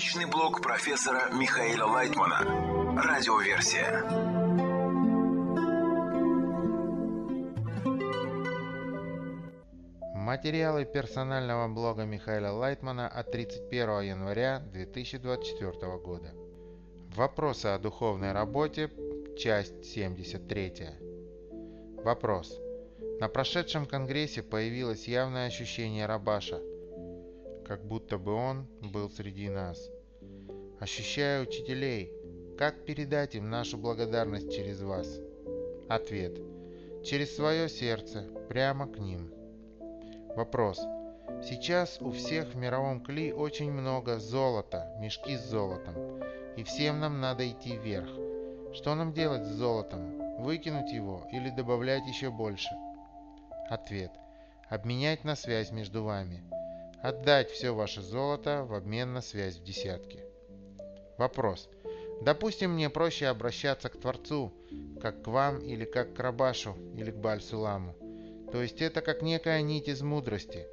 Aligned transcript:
Научный 0.00 0.24
блог 0.24 0.62
профессора 0.62 1.30
Михаила 1.30 1.84
Лайтмана. 1.84 2.38
Радиоверсия. 3.02 4.02
Материалы 10.14 10.86
персонального 10.86 11.68
блога 11.68 12.06
Михаила 12.06 12.50
Лайтмана 12.50 13.08
от 13.08 13.30
31 13.30 14.00
января 14.00 14.60
2024 14.72 15.98
года. 15.98 16.32
Вопросы 17.14 17.66
о 17.66 17.78
духовной 17.78 18.32
работе, 18.32 18.90
часть 19.36 19.84
73. 19.84 20.72
Вопрос. 22.02 22.58
На 23.20 23.28
прошедшем 23.28 23.84
конгрессе 23.84 24.42
появилось 24.42 25.06
явное 25.06 25.46
ощущение 25.46 26.06
рабаша, 26.06 26.58
как 27.70 27.84
будто 27.84 28.18
бы 28.18 28.32
он 28.32 28.66
был 28.82 29.08
среди 29.10 29.48
нас. 29.48 29.78
Ощущая 30.80 31.40
учителей, 31.40 32.12
как 32.58 32.84
передать 32.84 33.36
им 33.36 33.48
нашу 33.48 33.78
благодарность 33.78 34.52
через 34.52 34.82
вас? 34.82 35.20
Ответ. 35.88 36.36
Через 37.04 37.36
свое 37.36 37.68
сердце, 37.68 38.28
прямо 38.48 38.88
к 38.88 38.98
ним. 38.98 39.32
Вопрос. 40.34 40.80
Сейчас 41.44 41.98
у 42.00 42.10
всех 42.10 42.48
в 42.48 42.56
мировом 42.56 43.04
кли 43.04 43.32
очень 43.32 43.70
много 43.70 44.18
золота, 44.18 44.92
мешки 44.98 45.36
с 45.36 45.44
золотом, 45.44 45.94
и 46.56 46.64
всем 46.64 46.98
нам 46.98 47.20
надо 47.20 47.48
идти 47.48 47.76
вверх. 47.76 48.10
Что 48.74 48.96
нам 48.96 49.12
делать 49.12 49.44
с 49.44 49.50
золотом? 49.50 50.42
Выкинуть 50.42 50.90
его 50.90 51.24
или 51.30 51.50
добавлять 51.50 52.04
еще 52.08 52.30
больше? 52.30 52.70
Ответ. 53.68 54.10
Обменять 54.68 55.22
на 55.22 55.36
связь 55.36 55.70
между 55.70 56.02
вами. 56.02 56.42
Отдать 57.02 57.50
все 57.50 57.70
ваше 57.70 58.02
золото 58.02 58.66
в 58.68 58.74
обмен 58.74 59.14
на 59.14 59.22
связь 59.22 59.56
в 59.56 59.64
десятке. 59.64 60.22
Вопрос. 61.16 61.70
Допустим, 62.20 62.72
мне 62.72 62.90
проще 62.90 63.28
обращаться 63.28 63.88
к 63.88 63.98
Творцу, 63.98 64.52
как 65.00 65.22
к 65.22 65.26
вам 65.28 65.60
или 65.60 65.86
как 65.86 66.14
к 66.14 66.20
Рабашу 66.20 66.76
или 66.98 67.10
к 67.10 67.16
Бальсуламу. 67.16 67.96
То 68.52 68.60
есть 68.60 68.82
это 68.82 69.00
как 69.00 69.22
некая 69.22 69.62
нить 69.62 69.88
из 69.88 70.02
мудрости. 70.02 70.66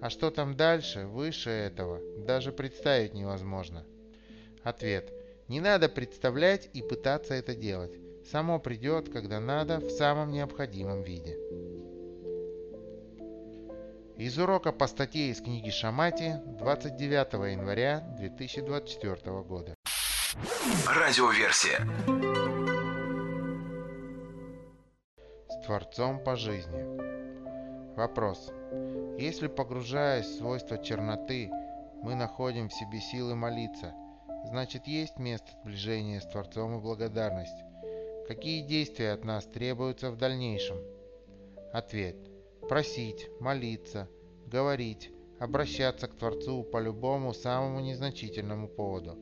А 0.00 0.08
что 0.08 0.30
там 0.30 0.56
дальше, 0.56 1.04
выше 1.04 1.50
этого, 1.50 2.00
даже 2.24 2.50
представить 2.50 3.12
невозможно. 3.12 3.84
Ответ. 4.62 5.12
Не 5.48 5.60
надо 5.60 5.90
представлять 5.90 6.70
и 6.72 6.80
пытаться 6.80 7.34
это 7.34 7.54
делать. 7.54 7.92
Само 8.30 8.58
придет, 8.58 9.10
когда 9.12 9.38
надо, 9.38 9.80
в 9.80 9.90
самом 9.90 10.30
необходимом 10.30 11.02
виде. 11.02 11.36
Из 14.16 14.38
урока 14.38 14.70
по 14.70 14.86
статье 14.86 15.30
из 15.30 15.40
книги 15.40 15.70
Шамати 15.70 16.34
29 16.60 17.32
января 17.50 17.98
2024 18.16 19.42
года. 19.42 19.74
Радиоверсия. 20.86 21.80
С 25.48 25.66
Творцом 25.66 26.22
по 26.22 26.36
жизни. 26.36 27.96
Вопрос. 27.96 28.52
Если, 29.18 29.48
погружаясь 29.48 30.26
в 30.26 30.38
свойства 30.38 30.78
черноты, 30.78 31.50
мы 32.00 32.14
находим 32.14 32.68
в 32.68 32.72
себе 32.72 33.00
силы 33.00 33.34
молиться, 33.34 33.94
значит 34.44 34.86
есть 34.86 35.18
место 35.18 35.48
сближения 35.60 36.20
с 36.20 36.26
Творцом 36.26 36.78
и 36.78 36.80
благодарность. 36.80 37.64
Какие 38.28 38.62
действия 38.62 39.10
от 39.10 39.24
нас 39.24 39.44
требуются 39.44 40.12
в 40.12 40.16
дальнейшем? 40.16 40.78
Ответ. 41.72 42.33
Просить, 42.68 43.28
молиться, 43.40 44.08
говорить, 44.46 45.10
обращаться 45.38 46.08
к 46.08 46.14
Творцу 46.14 46.62
по 46.62 46.80
любому 46.80 47.34
самому 47.34 47.80
незначительному 47.80 48.68
поводу. 48.68 49.18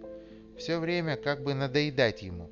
Все 0.57 0.79
время 0.79 1.17
как 1.17 1.43
бы 1.43 1.53
надоедать 1.53 2.23
Ему, 2.23 2.51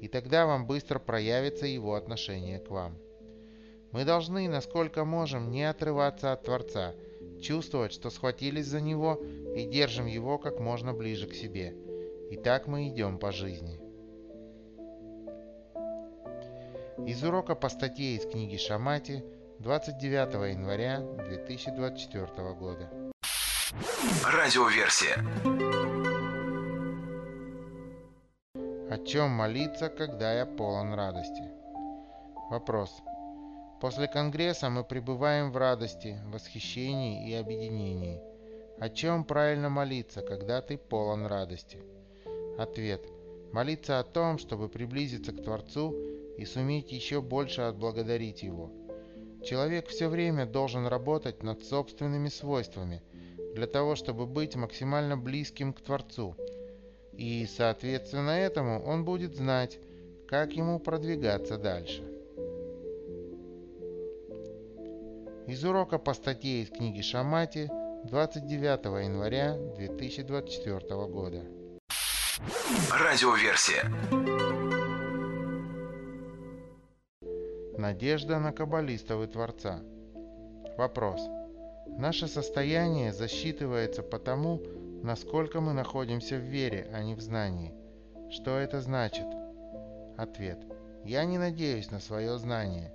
и 0.00 0.08
тогда 0.08 0.46
вам 0.46 0.66
быстро 0.66 0.98
проявится 0.98 1.66
Его 1.66 1.94
отношение 1.94 2.58
к 2.58 2.70
вам. 2.70 2.98
Мы 3.92 4.04
должны, 4.04 4.48
насколько 4.48 5.04
можем, 5.04 5.52
не 5.52 5.62
отрываться 5.62 6.32
от 6.32 6.42
Творца, 6.42 6.94
чувствовать, 7.40 7.92
что 7.92 8.10
схватились 8.10 8.66
за 8.66 8.80
Него 8.80 9.20
и 9.54 9.64
держим 9.66 10.06
Его 10.06 10.38
как 10.38 10.58
можно 10.58 10.92
ближе 10.92 11.28
к 11.28 11.34
себе. 11.34 11.76
И 12.30 12.36
так 12.36 12.66
мы 12.66 12.88
идем 12.88 13.18
по 13.18 13.30
жизни. 13.30 13.78
Из 17.06 17.22
урока 17.22 17.54
по 17.54 17.68
статье 17.68 18.16
из 18.16 18.26
книги 18.26 18.56
Шамати 18.56 19.22
29 19.60 20.52
января 20.52 20.98
2024 20.98 22.26
года. 22.54 22.90
Радиоверсия. 24.24 25.16
О 28.90 28.98
чем 29.06 29.30
молиться, 29.30 29.88
когда 29.88 30.34
я 30.34 30.44
полон 30.44 30.94
радости? 30.94 31.42
Вопрос. 32.50 33.02
После 33.80 34.08
Конгресса 34.08 34.70
мы 34.70 34.84
пребываем 34.84 35.50
в 35.50 35.56
радости, 35.56 36.18
восхищении 36.26 37.30
и 37.30 37.34
объединении. 37.34 38.20
О 38.78 38.88
чем 38.88 39.24
правильно 39.24 39.70
молиться, 39.70 40.20
когда 40.20 40.60
ты 40.62 40.76
полон 40.76 41.26
радости? 41.26 41.78
Ответ. 42.58 43.02
Молиться 43.52 44.00
о 44.00 44.04
том, 44.04 44.38
чтобы 44.38 44.68
приблизиться 44.68 45.32
к 45.32 45.42
Творцу 45.42 45.94
и 46.36 46.44
суметь 46.44 46.90
еще 46.92 47.22
больше 47.22 47.62
отблагодарить 47.62 48.42
Его. 48.42 48.83
Человек 49.44 49.88
все 49.88 50.08
время 50.08 50.46
должен 50.46 50.86
работать 50.86 51.42
над 51.42 51.62
собственными 51.64 52.28
свойствами, 52.28 53.02
для 53.54 53.66
того, 53.66 53.94
чтобы 53.94 54.26
быть 54.26 54.56
максимально 54.56 55.16
близким 55.16 55.72
к 55.72 55.80
Творцу. 55.80 56.34
И, 57.12 57.46
соответственно 57.46 58.30
этому, 58.30 58.82
он 58.82 59.04
будет 59.04 59.36
знать, 59.36 59.78
как 60.26 60.52
ему 60.52 60.78
продвигаться 60.78 61.58
дальше. 61.58 62.02
Из 65.46 65.62
урока 65.62 65.98
по 65.98 66.14
статье 66.14 66.62
из 66.62 66.70
книги 66.70 67.02
Шамати 67.02 67.68
29 68.04 69.04
января 69.04 69.56
2024 69.76 70.80
года. 71.06 71.42
Радиоверсия. 72.90 74.53
Надежда 77.84 78.38
на 78.38 78.50
каббалистов 78.50 79.22
и 79.22 79.26
Творца. 79.26 79.82
Вопрос. 80.78 81.20
Наше 81.86 82.28
состояние 82.28 83.12
засчитывается 83.12 84.02
по 84.02 84.18
тому, 84.18 84.62
насколько 85.02 85.60
мы 85.60 85.74
находимся 85.74 86.36
в 86.36 86.44
вере, 86.44 86.90
а 86.94 87.02
не 87.02 87.14
в 87.14 87.20
знании. 87.20 87.74
Что 88.30 88.56
это 88.56 88.80
значит? 88.80 89.26
Ответ. 90.16 90.64
Я 91.04 91.26
не 91.26 91.36
надеюсь 91.36 91.90
на 91.90 92.00
свое 92.00 92.38
знание. 92.38 92.90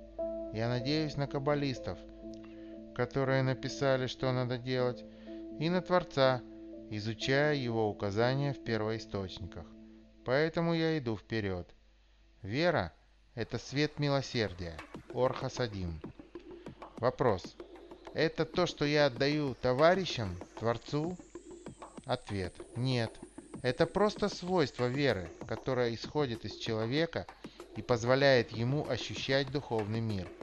Я 0.52 0.68
надеюсь 0.68 1.16
на 1.16 1.28
каббалистов, 1.28 1.96
которые 2.96 3.44
написали, 3.44 4.08
что 4.08 4.32
надо 4.32 4.58
делать, 4.58 5.04
и 5.60 5.70
на 5.70 5.82
Творца, 5.82 6.42
изучая 6.90 7.54
его 7.54 7.88
указания 7.88 8.52
в 8.52 8.64
первоисточниках. 8.64 9.66
Поэтому 10.24 10.74
я 10.74 10.98
иду 10.98 11.16
вперед. 11.16 11.72
Вера– 12.42 12.92
это 13.34 13.58
свет 13.58 13.98
милосердия, 13.98 14.76
Орхасадим. 15.14 16.00
Вопрос. 16.96 17.56
Это 18.14 18.44
то, 18.44 18.66
что 18.66 18.84
я 18.84 19.06
отдаю 19.06 19.54
товарищам, 19.54 20.36
Творцу? 20.58 21.16
Ответ. 22.04 22.54
Нет. 22.76 23.12
Это 23.62 23.86
просто 23.86 24.28
свойство 24.28 24.86
веры, 24.86 25.28
которое 25.46 25.94
исходит 25.94 26.44
из 26.44 26.56
человека 26.56 27.26
и 27.76 27.82
позволяет 27.82 28.52
ему 28.52 28.88
ощущать 28.88 29.50
духовный 29.50 30.00
мир– 30.00 30.28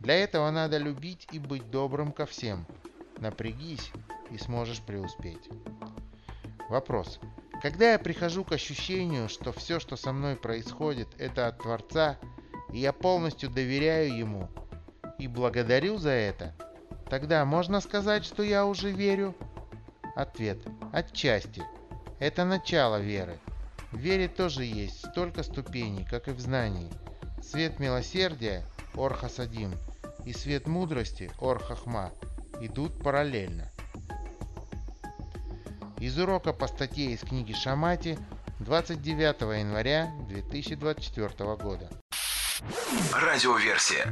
для 0.00 0.14
этого 0.14 0.50
надо 0.50 0.78
любить 0.78 1.28
и 1.30 1.38
быть 1.38 1.70
добрым 1.70 2.10
ко 2.10 2.24
всем. 2.24 2.64
Напрягись 3.18 3.92
и 4.30 4.38
сможешь 4.38 4.80
преуспеть. 4.80 5.46
Вопрос. 6.70 7.20
Когда 7.62 7.92
я 7.92 7.98
прихожу 7.98 8.44
к 8.44 8.52
ощущению, 8.52 9.28
что 9.28 9.52
все, 9.52 9.80
что 9.80 9.96
со 9.96 10.12
мной 10.12 10.36
происходит, 10.36 11.08
это 11.18 11.46
от 11.46 11.58
Творца, 11.58 12.18
и 12.72 12.78
я 12.78 12.94
полностью 12.94 13.50
доверяю 13.50 14.16
Ему 14.16 14.48
и 15.18 15.28
благодарю 15.28 15.98
за 15.98 16.10
это, 16.10 16.54
тогда 17.10 17.44
можно 17.44 17.80
сказать, 17.80 18.24
что 18.24 18.42
я 18.42 18.64
уже 18.64 18.90
верю? 18.90 19.34
Ответ. 20.16 20.58
Отчасти. 20.92 21.62
Это 22.18 22.46
начало 22.46 22.98
веры. 22.98 23.38
В 23.92 23.98
вере 23.98 24.28
тоже 24.28 24.64
есть 24.64 25.06
столько 25.08 25.42
ступеней, 25.42 26.06
как 26.06 26.28
и 26.28 26.32
в 26.32 26.40
знании. 26.40 26.90
Свет 27.42 27.78
милосердия, 27.78 28.64
Орхасадим, 28.94 29.74
и 30.24 30.32
свет 30.32 30.66
мудрости, 30.66 31.30
Ор-Хахма, 31.38 32.12
идут 32.60 33.02
параллельно. 33.02 33.70
Из 36.00 36.18
урока 36.18 36.54
по 36.54 36.66
статье 36.66 37.12
из 37.12 37.20
книги 37.20 37.52
Шамати 37.52 38.18
29 38.60 39.42
января 39.58 40.10
2024 40.28 41.56
года. 41.56 41.90
Радиоверсия. 43.12 44.06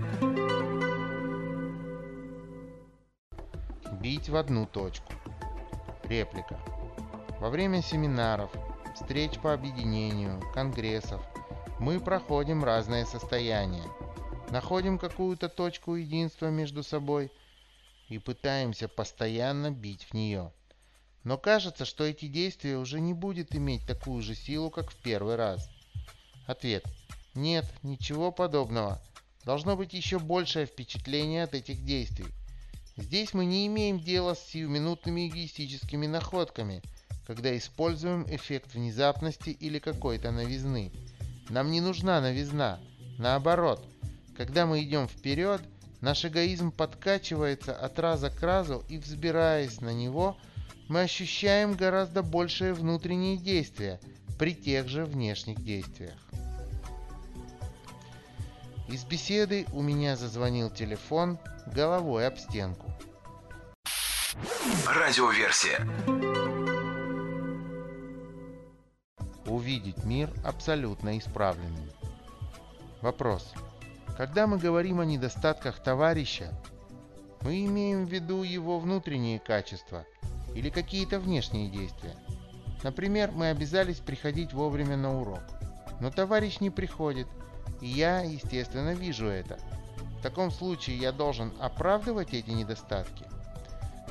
Бить 4.03 4.29
в 4.29 4.37
одну 4.37 4.67
точку. 4.67 5.15
Реплика. 6.05 6.61
Во 7.41 7.49
время 7.49 7.81
семинаров, 7.81 8.51
встреч 8.95 9.39
по 9.39 9.55
объединению, 9.55 10.43
конгрессов 10.53 11.23
мы 11.81 12.01
проходим 12.01 12.65
разные 12.65 13.07
состояния, 13.07 13.85
находим 14.51 14.99
какую-то 14.99 15.49
точку 15.49 15.95
единства 15.95 16.49
между 16.49 16.83
собой 16.83 17.33
и 18.11 18.19
пытаемся 18.19 18.89
постоянно 18.89 19.71
бить 19.71 20.05
в 20.05 20.13
нее. 20.13 20.53
Но 21.25 21.37
кажется, 21.37 21.85
что 21.85 22.05
эти 22.05 22.27
действия 22.27 22.77
уже 22.77 23.01
не 23.01 23.15
будет 23.15 23.55
иметь 23.55 23.87
такую 23.87 24.23
же 24.23 24.35
силу, 24.35 24.71
как 24.71 24.91
в 24.91 24.97
первый 24.97 25.37
раз. 25.37 25.69
Ответ. 26.47 26.85
Нет, 27.35 27.67
ничего 27.83 28.33
подобного. 28.33 29.01
Должно 29.45 29.77
быть 29.77 29.95
еще 29.95 30.19
большее 30.19 30.67
впечатление 30.67 31.45
от 31.45 31.55
этих 31.55 31.85
действий. 31.85 32.33
Здесь 32.97 33.33
мы 33.33 33.45
не 33.45 33.67
имеем 33.67 34.01
дела 34.01 34.35
с 34.35 34.45
сиюминутными 34.47 35.29
эгоистическими 35.29 36.07
находками, 36.07 36.83
когда 37.27 37.57
используем 37.57 38.25
эффект 38.29 38.75
внезапности 38.75 39.51
или 39.51 39.79
какой-то 39.79 40.33
новизны. 40.33 40.91
Нам 41.49 41.71
не 41.71 41.81
нужна 41.81 42.21
новизна. 42.21 42.81
Наоборот, 43.19 43.87
когда 44.37 44.67
мы 44.67 44.83
идем 44.83 45.09
вперед, 45.09 45.61
наш 46.01 46.25
эгоизм 46.25 46.73
подкачивается 46.73 47.75
от 47.75 47.99
раза 47.99 48.31
к 48.31 48.43
разу 48.43 48.85
и, 48.89 48.99
взбираясь 48.99 49.81
на 49.81 49.93
него, 49.93 50.37
мы 50.89 51.03
ощущаем 51.03 51.75
гораздо 51.75 52.23
большее 52.23 52.73
внутреннее 52.73 53.37
действие 53.37 54.01
при 54.39 54.55
тех 54.55 54.89
же 54.89 55.05
внешних 55.05 55.63
действиях. 55.63 56.19
Из 58.89 59.05
беседы 59.05 59.67
у 59.73 59.83
меня 59.83 60.17
зазвонил 60.17 60.71
телефон 60.71 61.39
головой 61.67 62.27
об 62.27 62.39
стенку. 62.39 62.91
Радиоверсия. 64.87 65.87
Увидеть 69.45 70.05
мир 70.05 70.31
абсолютно 70.45 71.19
исправленным. 71.19 71.91
Вопрос. 73.03 73.53
Когда 74.17 74.47
мы 74.47 74.59
говорим 74.59 75.01
о 75.01 75.05
недостатках 75.05 75.83
товарища, 75.83 76.51
мы 77.43 77.65
имеем 77.67 78.07
в 78.07 78.11
виду 78.11 78.43
его 78.43 78.79
внутренние 78.79 79.39
качества 79.39 80.05
или 80.55 80.71
какие-то 80.71 81.19
внешние 81.19 81.69
действия. 81.69 82.15
Например, 82.83 83.31
мы 83.33 83.49
обязались 83.49 83.99
приходить 83.99 84.53
вовремя 84.53 84.97
на 84.97 85.21
урок, 85.21 85.43
но 86.01 86.11
товарищ 86.11 86.61
не 86.61 86.71
приходит, 86.71 87.27
и 87.81 87.87
я, 87.87 88.21
естественно, 88.21 88.95
вижу 88.95 89.27
это. 89.27 89.59
В 90.19 90.23
таком 90.23 90.51
случае 90.51 90.99
я 90.99 91.13
должен 91.13 91.53
оправдывать 91.61 92.35
эти 92.35 92.51
недостатки? 92.51 93.25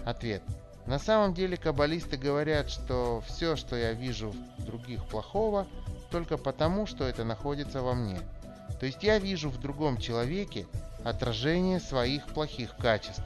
Ответ. 0.06 0.42
На 0.86 1.00
самом 1.00 1.34
деле 1.34 1.58
каббалисты 1.58 2.16
говорят, 2.16 2.70
что 2.70 3.22
все, 3.28 3.58
что 3.58 3.76
я 3.76 3.92
вижу 3.92 4.34
в 4.58 4.64
других 4.64 5.06
плохого, 5.06 5.68
только 6.10 6.38
потому, 6.38 6.86
что 6.88 7.04
это 7.04 7.26
находится 7.26 7.82
во 7.82 7.94
мне. 7.94 8.20
То 8.80 8.86
есть 8.86 9.04
я 9.04 9.20
вижу 9.20 9.50
в 9.50 9.60
другом 9.60 9.98
человеке 9.98 10.66
отражение 11.04 11.82
своих 11.82 12.26
плохих 12.28 12.76
качеств. 12.78 13.26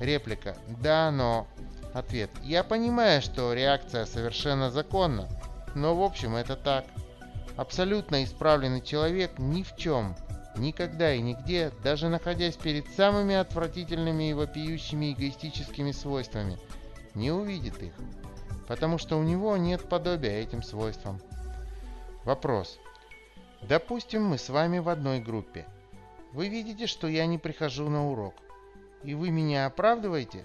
Реплика. 0.00 0.56
Да, 0.82 1.10
но... 1.10 1.46
Ответ. 1.94 2.28
Я 2.42 2.64
понимаю, 2.64 3.22
что 3.22 3.52
реакция 3.52 4.04
совершенно 4.04 4.68
законна, 4.68 5.28
но 5.76 5.94
в 5.94 6.02
общем 6.02 6.34
это 6.34 6.56
так. 6.56 6.84
Абсолютно 7.56 8.24
исправленный 8.24 8.80
человек 8.82 9.38
ни 9.38 9.62
в 9.62 9.76
чем, 9.76 10.16
никогда 10.56 11.14
и 11.14 11.22
нигде, 11.22 11.70
даже 11.84 12.08
находясь 12.08 12.56
перед 12.56 12.88
самыми 12.88 13.36
отвратительными 13.36 14.30
и 14.30 14.32
вопиющими 14.32 15.12
эгоистическими 15.12 15.92
свойствами, 15.92 16.58
не 17.14 17.30
увидит 17.30 17.80
их, 17.80 17.92
потому 18.66 18.98
что 18.98 19.16
у 19.16 19.22
него 19.22 19.56
нет 19.56 19.88
подобия 19.88 20.40
этим 20.40 20.64
свойствам. 20.64 21.20
Вопрос. 22.24 22.80
Допустим, 23.62 24.24
мы 24.24 24.38
с 24.38 24.48
вами 24.48 24.80
в 24.80 24.88
одной 24.88 25.20
группе. 25.20 25.64
Вы 26.32 26.48
видите, 26.48 26.88
что 26.88 27.06
я 27.06 27.26
не 27.26 27.38
прихожу 27.38 27.88
на 27.88 28.10
урок. 28.10 28.34
И 29.04 29.14
вы 29.14 29.30
меня 29.30 29.66
оправдываете? 29.66 30.44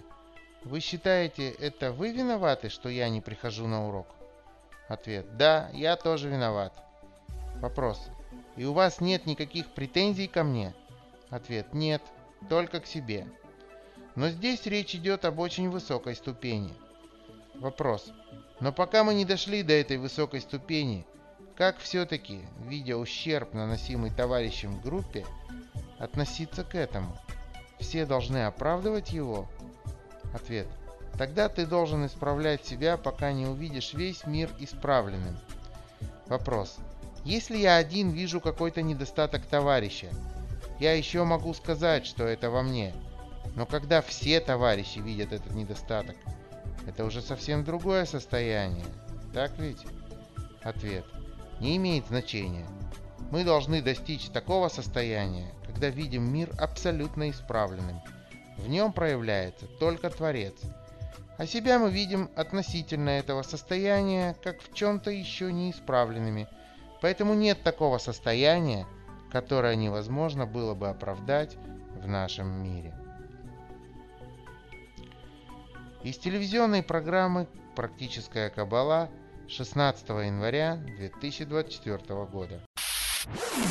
Вы 0.64 0.80
считаете, 0.80 1.50
это 1.50 1.90
вы 1.90 2.12
виноваты, 2.12 2.68
что 2.68 2.88
я 2.88 3.08
не 3.08 3.20
прихожу 3.20 3.66
на 3.66 3.88
урок? 3.88 4.06
Ответ. 4.88 5.36
Да, 5.36 5.70
я 5.72 5.96
тоже 5.96 6.28
виноват. 6.28 6.74
Вопрос. 7.60 8.08
И 8.56 8.64
у 8.64 8.72
вас 8.74 9.00
нет 9.00 9.24
никаких 9.24 9.68
претензий 9.70 10.28
ко 10.28 10.44
мне? 10.44 10.74
Ответ. 11.30 11.72
Нет, 11.72 12.02
только 12.48 12.80
к 12.80 12.86
себе. 12.86 13.26
Но 14.16 14.28
здесь 14.28 14.66
речь 14.66 14.94
идет 14.94 15.24
об 15.24 15.38
очень 15.38 15.70
высокой 15.70 16.14
ступени. 16.14 16.74
Вопрос. 17.54 18.12
Но 18.60 18.72
пока 18.72 19.02
мы 19.02 19.14
не 19.14 19.24
дошли 19.24 19.62
до 19.62 19.72
этой 19.72 19.96
высокой 19.96 20.40
ступени, 20.40 21.06
как 21.56 21.78
все-таки, 21.78 22.40
видя 22.66 22.96
ущерб, 22.96 23.54
наносимый 23.54 24.10
товарищем 24.10 24.76
в 24.76 24.82
группе, 24.82 25.24
относиться 25.98 26.64
к 26.64 26.74
этому? 26.74 27.16
Все 27.78 28.04
должны 28.04 28.44
оправдывать 28.44 29.10
его? 29.12 29.48
Ответ. 30.34 30.66
Тогда 31.18 31.48
ты 31.48 31.66
должен 31.66 32.06
исправлять 32.06 32.64
себя, 32.64 32.96
пока 32.96 33.32
не 33.32 33.46
увидишь 33.46 33.94
весь 33.94 34.26
мир 34.26 34.50
исправленным. 34.58 35.36
Вопрос. 36.26 36.78
Если 37.24 37.58
я 37.58 37.76
один 37.76 38.10
вижу 38.10 38.40
какой-то 38.40 38.82
недостаток 38.82 39.44
товарища, 39.44 40.08
я 40.78 40.94
еще 40.94 41.24
могу 41.24 41.52
сказать, 41.52 42.06
что 42.06 42.24
это 42.24 42.50
во 42.50 42.62
мне. 42.62 42.94
Но 43.54 43.66
когда 43.66 44.00
все 44.00 44.40
товарищи 44.40 45.00
видят 45.00 45.32
этот 45.32 45.52
недостаток, 45.52 46.16
это 46.86 47.04
уже 47.04 47.20
совсем 47.20 47.64
другое 47.64 48.06
состояние. 48.06 48.86
Так 49.34 49.58
ведь? 49.58 49.84
Ответ. 50.62 51.04
Не 51.60 51.76
имеет 51.76 52.06
значения. 52.06 52.66
Мы 53.30 53.44
должны 53.44 53.82
достичь 53.82 54.30
такого 54.30 54.68
состояния, 54.68 55.52
когда 55.66 55.90
видим 55.90 56.32
мир 56.32 56.50
абсолютно 56.58 57.30
исправленным. 57.30 58.00
В 58.56 58.68
нем 58.68 58.92
проявляется 58.92 59.66
только 59.78 60.10
Творец. 60.10 60.54
А 61.38 61.46
себя 61.46 61.78
мы 61.78 61.90
видим 61.90 62.30
относительно 62.36 63.10
этого 63.10 63.42
состояния, 63.42 64.36
как 64.42 64.60
в 64.60 64.74
чем-то 64.74 65.10
еще 65.10 65.52
не 65.52 65.70
исправленными– 65.70 66.48
Поэтому 67.00 67.34
нет 67.34 67.62
такого 67.62 67.98
состояния, 67.98 68.86
которое 69.30 69.74
невозможно 69.74 70.46
было 70.46 70.74
бы 70.74 70.88
оправдать 70.88 71.56
в 72.02 72.06
нашем 72.06 72.48
мире. 72.62 72.94
Из 76.02 76.18
телевизионной 76.18 76.82
программы 76.82 77.46
«Практическая 77.76 78.50
кабала» 78.50 79.10
16 79.48 80.08
января 80.08 80.76
2024 80.76 82.24
года. 82.26 82.60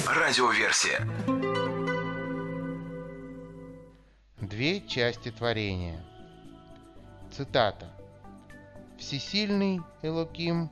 Радиоверсия. 0.07 1.07
Две 4.59 4.81
части 4.81 5.31
творения. 5.31 6.05
Цитата. 7.31 7.89
«Всесильный 8.97 9.79
Элоким 10.01 10.69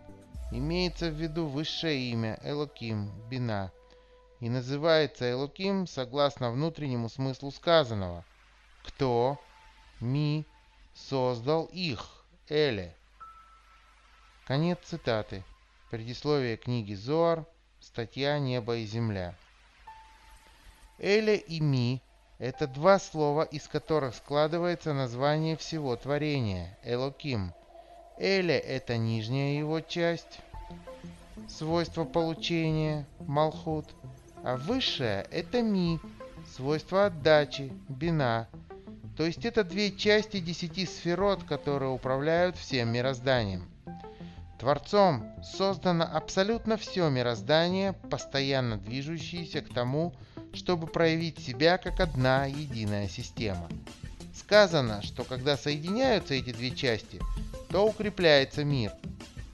Имеется 0.52 1.10
в 1.10 1.14
виду 1.14 1.46
высшее 1.46 1.98
имя 2.12 2.38
Элоким, 2.44 3.10
Бина, 3.30 3.72
и 4.42 4.50
называется 4.50 5.32
Элоким 5.32 5.88
согласно 5.88 6.52
внутреннему 6.52 7.08
смыслу 7.08 7.50
сказанного. 7.50 8.26
Кто, 8.86 9.40
Ми, 10.02 10.46
создал 10.94 11.70
их, 11.72 12.26
Эле. 12.50 12.94
Конец 14.48 14.80
цитаты. 14.84 15.46
Предисловие 15.92 16.58
книги 16.58 16.94
Зоар, 16.94 17.46
статья 17.80 18.38
«Небо 18.38 18.76
и 18.76 18.86
земля». 18.86 19.34
Эле 21.00 21.38
и 21.38 21.62
Ми– 21.62 22.02
это 22.40 22.68
два 22.68 23.00
слова, 23.00 23.44
из 23.44 23.68
которых 23.68 24.16
складывается 24.16 24.94
название 24.94 25.58
всего 25.58 25.96
творения– 25.96 26.78
Элоким– 26.84 27.54
Эля– 28.20 28.58
это 28.58 28.98
нижняя 28.98 29.60
его 29.60 29.80
часть, 29.80 30.40
свойство 31.48 32.04
получения, 32.04 33.06
Малхут, 33.20 33.86
а 34.44 34.58
высшая– 34.58 35.28
это 35.32 35.62
Ми, 35.62 36.00
свойство 36.56 37.06
отдачи, 37.06 37.72
Бина. 37.88 38.48
То 39.16 39.24
есть 39.24 39.46
это 39.46 39.64
две 39.64 39.92
части 39.92 40.40
десяти 40.40 40.88
сферот, 40.88 41.44
которые 41.44 41.92
управляют 41.92 42.58
всем 42.58 42.90
мирозданием. 42.90 43.70
Творцом 44.60 45.24
создано 45.44 46.10
абсолютно 46.12 46.78
все 46.78 47.10
мироздание, 47.10 47.94
постоянно 47.94 48.78
движущееся 48.78 49.62
к 49.62 49.72
тому, 49.72 50.14
чтобы 50.54 50.88
проявить 50.88 51.40
себя 51.40 51.78
как 51.78 52.00
одна 52.00 52.46
единая 52.46 53.08
система. 53.08 53.70
Сказано, 54.36 55.02
что 55.02 55.24
когда 55.24 55.58
соединяются 55.58 56.34
эти 56.34 56.52
две 56.52 56.72
части– 56.72 57.20
то 57.70 57.86
укрепляется 57.86 58.64
мир. 58.64 58.92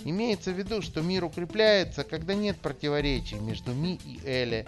Имеется 0.06 0.52
в 0.52 0.58
виду, 0.58 0.82
что 0.82 1.02
мир 1.02 1.24
укрепляется, 1.24 2.04
когда 2.04 2.34
нет 2.34 2.58
противоречий 2.58 3.36
между 3.36 3.74
Ми 3.74 4.00
и 4.06 4.20
Эле, 4.26 4.66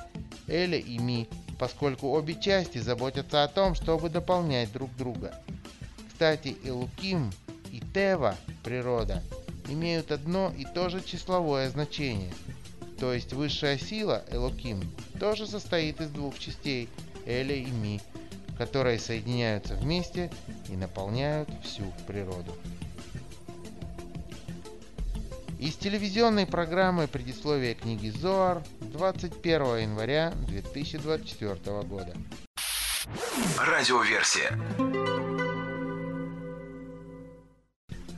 Эле 0.47 0.79
и 0.79 0.97
Ми, 0.97 1.27
поскольку 1.59 2.09
обе 2.09 2.39
части 2.39 2.77
заботятся 2.77 3.43
о 3.43 3.47
том, 3.47 3.75
чтобы 3.75 4.09
дополнять 4.09 4.71
друг 4.71 4.95
друга. 4.95 5.35
Кстати, 6.07 6.55
Элуким 6.63 7.31
и 7.71 7.81
Тева, 7.93 8.35
природа, 8.63 9.21
имеют 9.67 10.11
одно 10.11 10.53
и 10.57 10.63
то 10.63 10.89
же 10.89 11.01
числовое 11.01 11.69
значение. 11.69 12.33
То 12.99 13.13
есть 13.13 13.33
высшая 13.33 13.77
сила, 13.77 14.23
Элоким, 14.31 14.81
тоже 15.19 15.47
состоит 15.47 15.99
из 15.99 16.09
двух 16.09 16.39
частей, 16.39 16.89
Эля 17.25 17.55
и 17.55 17.65
Ми, 17.65 18.01
которые 18.57 18.99
соединяются 18.99 19.75
вместе 19.75 20.31
и 20.69 20.75
наполняют 20.75 21.49
всю 21.63 21.83
природу. 22.07 22.55
Из 25.59 25.75
телевизионной 25.75 26.45
программы 26.45 27.07
«Предисловие 27.07 27.75
книги 27.75 28.09
Зоар» 28.09 28.61
21 28.81 29.77
января 29.77 30.31
2024 30.47 31.55
года. 31.83 32.13
Радиоверсия. 33.57 34.59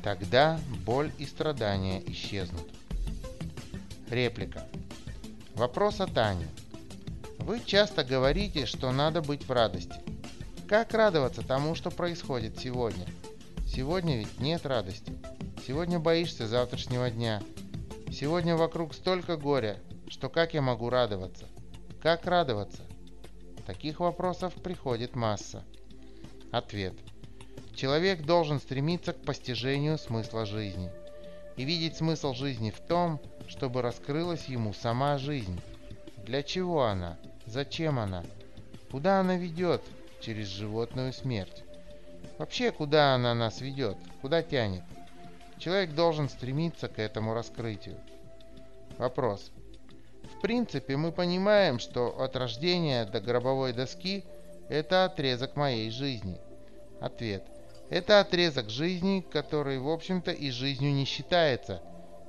Тогда 0.03 0.59
боль 0.85 1.11
и 1.17 1.25
страдания 1.25 2.01
исчезнут. 2.07 2.76
Реплика. 4.09 4.65
Вопрос 5.55 5.99
от 5.99 6.17
Ани. 6.17 6.45
Вы 7.39 7.59
часто 7.65 8.05
говорите, 8.05 8.65
что 8.65 8.91
надо 8.93 9.21
быть 9.21 9.45
в 9.45 9.51
радости. 9.51 9.95
Как 10.67 10.93
радоваться 10.93 11.41
тому, 11.41 11.75
что 11.75 11.91
происходит 11.91 12.57
сегодня? 12.57 13.05
Сегодня 13.67 14.17
ведь 14.17 14.39
нет 14.39 14.65
радости. 14.65 15.11
Сегодня 15.65 15.99
боишься 15.99 16.47
завтрашнего 16.47 17.09
дня. 17.09 17.43
Сегодня 18.09 18.55
вокруг 18.55 18.93
столько 18.93 19.35
горя, 19.35 19.77
что 20.07 20.29
как 20.29 20.53
я 20.53 20.61
могу 20.61 20.89
радоваться? 20.89 21.45
Как 22.01 22.25
радоваться? 22.25 22.83
Таких 23.65 23.99
вопросов 23.99 24.53
приходит 24.53 25.15
масса. 25.15 25.65
Ответ. 26.51 26.93
Человек 27.75 28.23
должен 28.23 28.61
стремиться 28.61 29.11
к 29.11 29.21
постижению 29.21 29.97
смысла 29.97 30.45
жизни 30.45 30.89
и 31.57 31.65
видеть 31.65 31.97
смысл 31.97 32.33
жизни 32.33 32.71
в 32.71 32.79
том, 32.79 33.19
чтобы 33.47 33.81
раскрылась 33.81 34.45
ему 34.45 34.73
сама 34.73 35.17
жизнь. 35.17 35.59
Для 36.25 36.43
чего 36.43 36.85
она? 36.85 37.17
Зачем 37.45 37.99
она? 37.99 38.23
Куда 38.91 39.19
она 39.19 39.37
ведет 39.37 39.81
через 40.21 40.47
животную 40.47 41.13
смерть? 41.13 41.63
Вообще, 42.37 42.71
куда 42.71 43.15
она 43.15 43.33
нас 43.33 43.61
ведет? 43.61 43.97
Куда 44.21 44.43
тянет? 44.43 44.83
Человек 45.57 45.93
должен 45.93 46.29
стремиться 46.29 46.87
к 46.87 46.99
этому 46.99 47.33
раскрытию. 47.33 47.97
Вопрос. 48.97 49.51
В 50.35 50.41
принципе, 50.41 50.97
мы 50.97 51.11
понимаем, 51.11 51.79
что 51.79 52.21
от 52.21 52.35
рождения 52.35 53.05
до 53.05 53.21
гробовой 53.21 53.73
доски– 53.73 54.23
это 54.69 55.05
отрезок 55.05 55.55
моей 55.55 55.89
жизни. 55.89 56.37
Ответ. 56.99 57.43
Это 57.89 58.19
отрезок 58.19 58.69
жизни, 58.69 59.25
который, 59.31 59.79
в 59.79 59.89
общем-то, 59.89 60.31
и 60.31 60.51
жизнью 60.51 60.93
не 60.93 61.05
считается, 61.05 61.81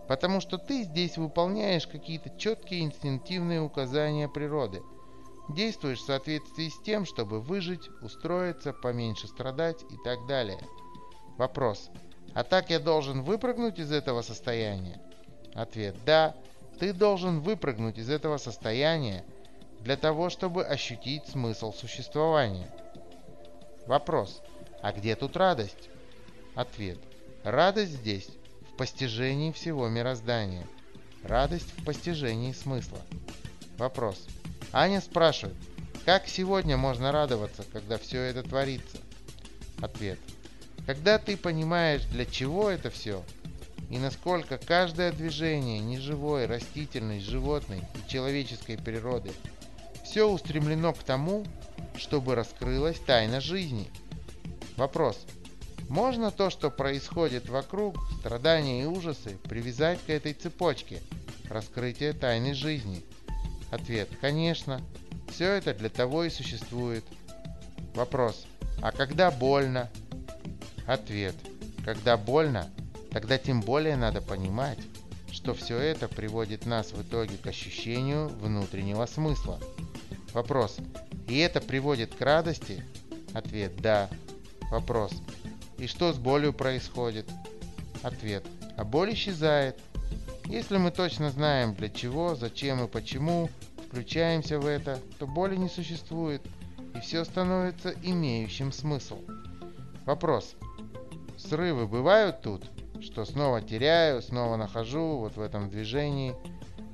потому 0.09 0.41
что 0.41 0.57
ты 0.57 0.83
здесь 0.83 1.19
выполняешь 1.19 1.87
какие-то 1.87 2.31
четкие 2.39 2.81
инстинктивные 2.81 3.61
указания 3.61 4.29
природы. 4.29 4.83
Действуешь 5.51 6.01
в 6.01 6.07
соответствии 6.07 6.69
с 6.69 6.81
тем, 6.83 7.05
чтобы 7.05 7.41
выжить, 7.41 7.89
устроиться, 8.03 8.73
поменьше 8.73 9.29
страдать 9.29 9.83
и 9.91 9.97
так 10.03 10.27
далее. 10.27 10.59
Вопрос. 11.37 11.91
А 12.35 12.43
так 12.43 12.71
я 12.71 12.81
должен 12.81 13.23
выпрыгнуть 13.23 13.79
из 13.79 13.93
этого 13.93 14.23
состояния? 14.23 15.01
Ответ 15.55 15.95
«Да». 16.05 16.35
Ты 16.79 16.93
должен 16.93 17.41
выпрыгнуть 17.41 17.99
из 17.99 18.09
этого 18.09 18.37
состояния 18.37 19.25
для 19.81 19.97
того, 19.97 20.31
чтобы 20.31 20.65
ощутить 20.65 21.27
смысл 21.27 21.73
существования. 21.73 22.71
Вопрос. 23.87 24.43
А 24.81 24.93
где 24.93 25.17
тут 25.17 25.37
радость? 25.37 25.91
Ответ. 26.55 26.99
Радость 27.43 27.95
здесь, 27.95 28.29
постижении 28.79 29.51
всего 29.51 29.89
мироздания. 29.89 30.65
Радость 31.25 31.71
в 31.77 31.85
постижении 31.85 32.53
смысла. 32.53 33.01
Вопрос. 33.77 34.25
Аня 34.73 35.01
спрашивает, 35.01 35.57
как 36.07 36.29
сегодня 36.29 36.77
можно 36.77 37.11
радоваться, 37.11 37.65
когда 37.73 37.99
все 37.99 38.21
это 38.23 38.45
творится? 38.45 38.99
Ответ. 39.83 40.19
Когда 40.87 41.19
ты 41.19 41.37
понимаешь, 41.37 42.05
для 42.05 42.25
чего 42.25 42.71
это 42.71 42.89
все, 42.89 43.25
и 43.91 43.99
насколько 43.99 44.59
каждое 44.59 45.11
движение 45.11 45.81
неживой, 45.81 46.47
растительной, 46.47 47.21
животной 47.21 47.81
и 47.81 48.11
человеческой 48.11 48.79
природы 48.79 49.33
все 50.05 50.25
устремлено 50.31 50.93
к 50.93 51.03
тому, 51.03 51.45
чтобы 51.97 52.37
раскрылась 52.37 53.01
тайна 53.01 53.41
жизни. 53.41 53.91
Вопрос. 54.77 55.19
Можно 55.89 56.31
то, 56.31 56.51
что 56.51 56.71
происходит 56.71 57.49
вокруг, 57.49 57.97
страдания 58.21 58.83
и 58.83 58.87
ужасы, 58.87 59.39
привязать 59.45 59.99
к 60.07 60.11
этой 60.11 60.35
цепочке 60.35 61.01
раскрытия 61.49 62.13
тайны 62.13 62.53
жизни? 62.55 63.03
Ответ. 63.71 64.09
Конечно. 64.21 64.83
Все 65.31 65.53
это 65.53 65.75
для 65.75 65.89
того 65.89 66.25
и 66.25 66.31
существует. 66.31 67.05
Вопрос. 67.95 68.47
А 68.83 68.93
когда 68.93 69.31
больно? 69.31 69.91
Ответ. 70.87 71.35
Когда 71.85 72.17
больно, 72.17 72.71
тогда 73.11 73.39
тем 73.39 73.61
более 73.63 73.97
надо 73.97 74.21
понимать, 74.21 74.79
что 75.31 75.55
все 75.55 75.79
это 75.79 76.07
приводит 76.07 76.67
нас 76.67 76.93
в 76.93 77.03
итоге 77.03 77.37
к 77.37 77.47
ощущению 77.47 78.29
внутреннего 78.29 79.07
смысла. 79.07 79.59
Вопрос. 80.33 80.77
И 81.29 81.39
это 81.39 81.61
приводит 81.61 82.15
к 82.15 82.21
радости? 82.21 82.85
Ответ. 83.33 83.77
Да. 83.81 84.09
Вопрос. 84.71 85.13
И 85.79 85.87
что 85.87 86.13
с 86.13 86.19
болью 86.19 86.53
происходит? 86.53 87.31
Ответ. 88.03 88.45
А 88.77 88.85
боль 88.85 89.15
исчезает. 89.15 89.79
Если 90.47 90.77
мы 90.77 90.91
точно 90.91 91.31
знаем 91.31 91.75
для 91.75 91.89
чего, 91.89 92.35
зачем 92.35 92.85
и 92.85 92.89
почему 92.89 93.49
включаемся 93.89 94.59
в 94.59 94.67
это, 94.67 94.99
то 95.19 95.27
боли 95.27 95.57
не 95.57 95.69
существует, 95.69 96.43
и 96.95 97.01
все 97.01 97.25
становится 97.25 97.95
имеющим 98.03 98.73
смысл. 98.73 99.19
Вопрос. 100.05 100.55
Срывы 101.37 101.87
бывают 101.87 102.43
тут? 102.43 102.65
Что 103.01 103.25
снова 103.25 103.61
теряю, 103.61 104.23
снова 104.23 104.57
нахожу 104.57 105.19
вот 105.19 105.37
в 105.37 105.41
этом 105.41 105.71
движении? 105.71 106.35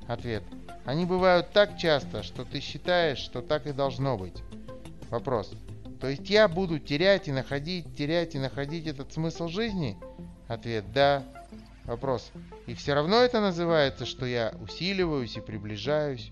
Ответ. 0.07 0.43
Они 0.85 1.05
бывают 1.05 1.51
так 1.51 1.77
часто, 1.77 2.21
что 2.21 2.45
ты 2.45 2.59
считаешь, 2.59 3.17
что 3.17 3.41
так 3.41 3.65
и 3.65 3.73
должно 3.73 4.17
быть. 4.17 4.43
Вопрос. 5.09 5.51
То 5.99 6.07
есть 6.07 6.29
я 6.29 6.47
буду 6.47 6.79
терять 6.79 7.27
и 7.27 7.31
находить, 7.31 7.95
терять 7.95 8.35
и 8.35 8.39
находить 8.39 8.87
этот 8.87 9.13
смысл 9.13 9.47
жизни? 9.47 9.97
Ответ. 10.47 10.85
Да. 10.93 11.23
Вопрос. 11.85 12.31
И 12.65 12.73
все 12.73 12.93
равно 12.93 13.17
это 13.17 13.41
называется, 13.41 14.05
что 14.05 14.25
я 14.25 14.53
усиливаюсь 14.61 15.37
и 15.37 15.41
приближаюсь? 15.41 16.31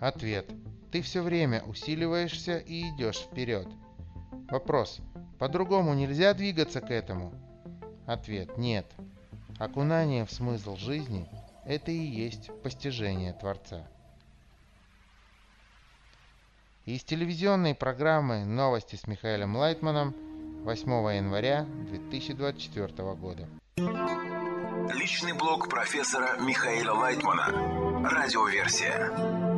Ответ. 0.00 0.50
Ты 0.90 1.02
все 1.02 1.22
время 1.22 1.62
усиливаешься 1.62 2.58
и 2.58 2.88
идешь 2.90 3.18
вперед. 3.18 3.68
Вопрос. 4.50 4.98
По-другому 5.38 5.94
нельзя 5.94 6.34
двигаться 6.34 6.80
к 6.80 6.90
этому? 6.90 7.32
Ответ– 8.06 8.56
нет. 8.58 8.86
Окунание 9.58 10.26
в 10.26 10.32
смысл 10.32 10.76
жизни– 10.76 11.28
это 11.64 11.90
и 11.90 11.96
есть 11.96 12.50
постижение 12.62 13.32
Творца. 13.32 13.86
Из 16.84 17.04
телевизионной 17.04 17.76
программы 17.76 18.44
«Новости 18.44 18.96
с 18.96 19.06
Михаилом 19.06 19.54
Лайтманом» 19.54 20.16
8 20.64 20.90
января 21.14 21.64
2024 21.88 23.14
года. 23.14 23.48
Личный 24.92 25.32
блог 25.32 25.68
профессора 25.68 26.40
Михаила 26.40 26.94
Лайтмана. 26.94 28.10
Радиоверсия. 28.10 29.51